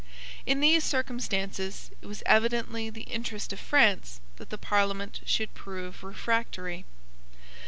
[0.47, 6.03] In these circumstances, it was evidently the interest of France that the Parliament should prove
[6.03, 6.85] refractory.